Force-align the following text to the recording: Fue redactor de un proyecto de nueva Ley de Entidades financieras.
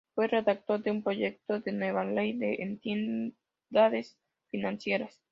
Fue 0.15 0.25
redactor 0.27 0.81
de 0.81 0.89
un 0.89 1.03
proyecto 1.03 1.59
de 1.59 1.71
nueva 1.73 2.03
Ley 2.03 2.35
de 2.35 2.55
Entidades 2.55 4.17
financieras. 4.49 5.21